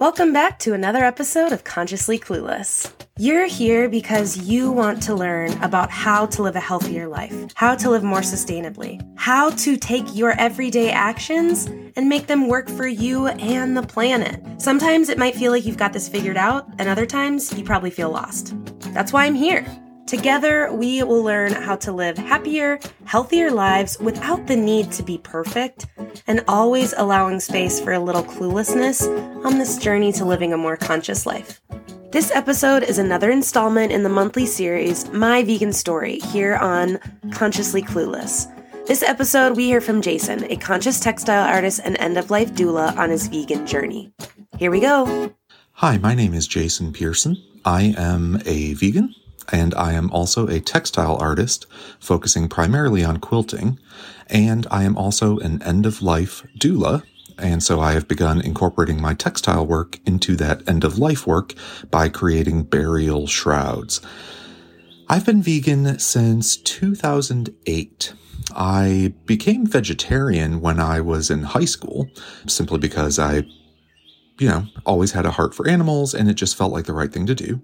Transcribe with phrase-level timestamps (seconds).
[0.00, 2.92] Welcome back to another episode of Consciously Clueless.
[3.18, 7.74] You're here because you want to learn about how to live a healthier life, how
[7.74, 11.66] to live more sustainably, how to take your everyday actions
[11.96, 14.40] and make them work for you and the planet.
[14.62, 17.90] Sometimes it might feel like you've got this figured out, and other times you probably
[17.90, 18.54] feel lost.
[18.94, 19.66] That's why I'm here.
[20.08, 25.18] Together, we will learn how to live happier, healthier lives without the need to be
[25.18, 25.84] perfect
[26.26, 29.04] and always allowing space for a little cluelessness
[29.44, 31.60] on this journey to living a more conscious life.
[32.10, 36.98] This episode is another installment in the monthly series, My Vegan Story, here on
[37.32, 38.46] Consciously Clueless.
[38.86, 42.96] This episode, we hear from Jason, a conscious textile artist and end of life doula
[42.96, 44.10] on his vegan journey.
[44.56, 45.34] Here we go.
[45.72, 47.36] Hi, my name is Jason Pearson.
[47.66, 49.14] I am a vegan
[49.52, 51.66] and I am also a textile artist
[51.98, 53.78] focusing primarily on quilting.
[54.28, 57.02] And I am also an end of life doula.
[57.38, 61.54] And so I have begun incorporating my textile work into that end of life work
[61.90, 64.00] by creating burial shrouds.
[65.08, 68.12] I've been vegan since 2008.
[68.54, 72.10] I became vegetarian when I was in high school
[72.46, 73.44] simply because I,
[74.38, 77.12] you know, always had a heart for animals and it just felt like the right
[77.12, 77.62] thing to do.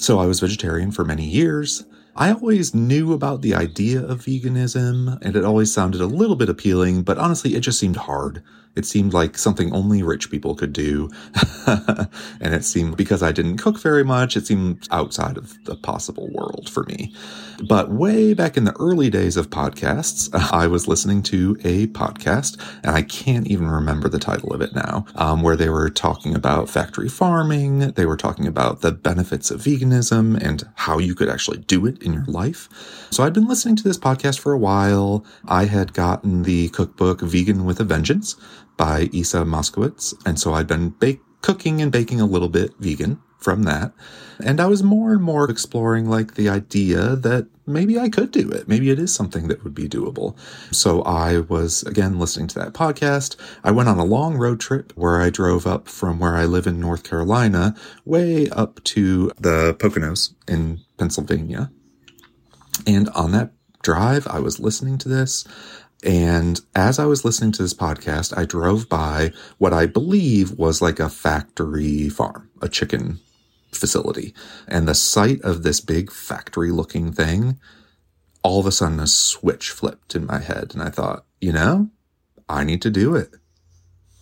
[0.00, 1.84] So I was vegetarian for many years.
[2.16, 6.48] I always knew about the idea of veganism and it always sounded a little bit
[6.48, 8.42] appealing, but honestly, it just seemed hard.
[8.76, 11.10] It seemed like something only rich people could do.
[11.66, 16.30] and it seemed because I didn't cook very much, it seemed outside of the possible
[16.32, 17.12] world for me.
[17.68, 22.58] But way back in the early days of podcasts, I was listening to a podcast,
[22.82, 26.34] and I can't even remember the title of it now, um, where they were talking
[26.34, 27.92] about factory farming.
[27.92, 31.99] They were talking about the benefits of veganism and how you could actually do it
[32.02, 32.68] in your life.
[33.10, 35.24] So I'd been listening to this podcast for a while.
[35.46, 38.36] I had gotten the cookbook Vegan with a Vengeance
[38.76, 40.14] by Isa Moskowitz.
[40.24, 43.92] And so I'd been bake, cooking and baking a little bit vegan from that.
[44.42, 48.50] And I was more and more exploring like the idea that maybe I could do
[48.50, 48.68] it.
[48.68, 50.36] Maybe it is something that would be doable.
[50.74, 53.36] So I was again listening to that podcast.
[53.64, 56.66] I went on a long road trip where I drove up from where I live
[56.66, 57.74] in North Carolina
[58.04, 61.70] way up to the Poconos in Pennsylvania.
[62.86, 63.52] And on that
[63.82, 65.44] drive, I was listening to this.
[66.02, 70.80] And as I was listening to this podcast, I drove by what I believe was
[70.80, 73.20] like a factory farm, a chicken
[73.72, 74.34] facility.
[74.66, 77.58] And the sight of this big factory looking thing,
[78.42, 80.70] all of a sudden a switch flipped in my head.
[80.72, 81.90] And I thought, you know,
[82.48, 83.36] I need to do it.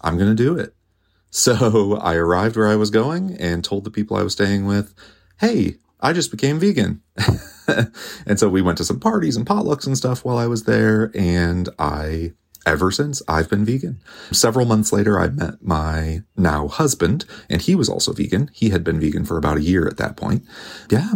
[0.01, 0.75] I'm going to do it.
[1.31, 4.95] So I arrived where I was going and told the people I was staying with,
[5.39, 7.03] Hey, I just became vegan.
[8.27, 11.11] and so we went to some parties and potlucks and stuff while I was there.
[11.15, 12.33] And I,
[12.65, 14.01] ever since, I've been vegan.
[14.31, 18.51] Several months later, I met my now husband, and he was also vegan.
[18.53, 20.45] He had been vegan for about a year at that point.
[20.91, 21.15] Yeah.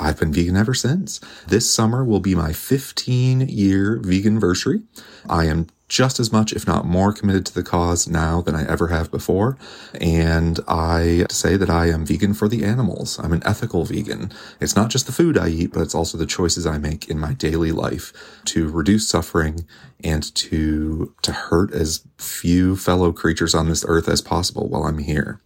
[0.00, 1.20] I've been vegan ever since.
[1.46, 4.82] This summer will be my 15 year vegan anniversary.
[5.28, 8.66] I am just as much, if not more, committed to the cause now than I
[8.66, 9.58] ever have before.
[10.00, 13.18] And I say that I am vegan for the animals.
[13.18, 14.32] I'm an ethical vegan.
[14.60, 17.18] It's not just the food I eat, but it's also the choices I make in
[17.18, 18.12] my daily life
[18.46, 19.66] to reduce suffering
[20.02, 24.98] and to, to hurt as few fellow creatures on this earth as possible while I'm
[24.98, 25.40] here.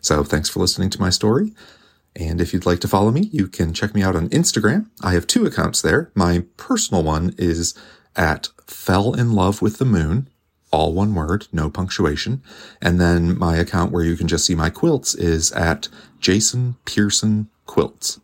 [0.00, 1.52] So thanks for listening to my story.
[2.16, 4.86] And if you'd like to follow me, you can check me out on Instagram.
[5.02, 6.10] I have two accounts there.
[6.14, 7.78] My personal one is
[8.16, 10.28] at fell in love with the moon,
[10.70, 12.42] all one word, no punctuation.
[12.80, 15.88] And then my account where you can just see my quilts is at
[16.20, 18.20] Jason Pearson Quilts.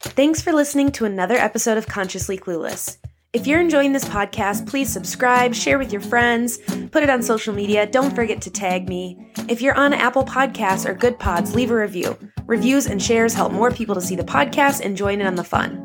[0.00, 2.98] Thanks for listening to another episode of Consciously Clueless.
[3.32, 6.58] If you're enjoying this podcast, please subscribe, share with your friends,
[6.92, 7.84] put it on social media.
[7.84, 9.18] Don't forget to tag me.
[9.48, 12.16] If you're on Apple Podcasts or Good Pods, leave a review.
[12.46, 15.42] Reviews and shares help more people to see the podcast and join in on the
[15.42, 15.83] fun.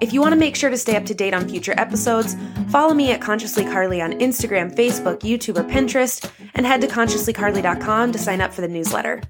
[0.00, 2.36] If you want to make sure to stay up to date on future episodes,
[2.68, 8.12] follow me at Consciously Carly on Instagram, Facebook, YouTube, or Pinterest, and head to consciouslycarly.com
[8.12, 9.22] to sign up for the newsletter.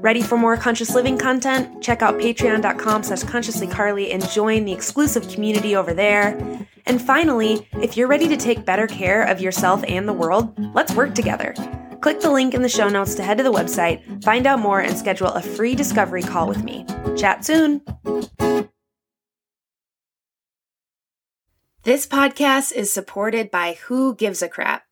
[0.00, 1.82] Ready for more conscious living content?
[1.82, 6.38] Check out patreon.com slash consciouslycarly and join the exclusive community over there.
[6.84, 10.94] And finally, if you're ready to take better care of yourself and the world, let's
[10.94, 11.54] work together.
[12.02, 14.80] Click the link in the show notes to head to the website, find out more,
[14.80, 16.84] and schedule a free discovery call with me.
[17.16, 17.80] Chat soon!
[21.86, 24.86] This podcast is supported by Who Gives a Crap.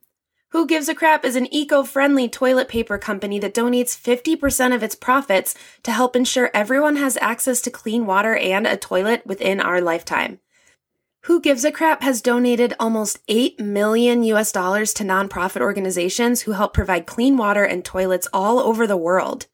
[0.51, 4.81] Who Gives a Crap is an eco friendly toilet paper company that donates 50% of
[4.81, 9.61] its profits to help ensure everyone has access to clean water and a toilet within
[9.61, 10.39] our lifetime.
[11.23, 16.53] Who Gives a Crap has donated almost 8 million US dollars to nonprofit organizations who
[16.53, 19.49] help provide clean water and toilets all over the world.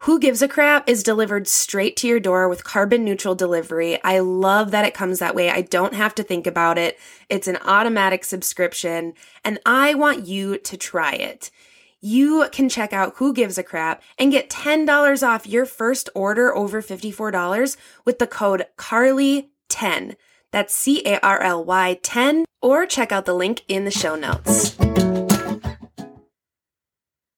[0.00, 3.98] Who Gives a Crap is delivered straight to your door with carbon neutral delivery.
[4.04, 5.50] I love that it comes that way.
[5.50, 6.98] I don't have to think about it.
[7.30, 11.50] It's an automatic subscription, and I want you to try it.
[12.00, 16.54] You can check out Who Gives a Crap and get $10 off your first order
[16.54, 20.14] over $54 with the code CARLY10.
[20.52, 24.14] That's C A R L Y 10, or check out the link in the show
[24.14, 24.76] notes.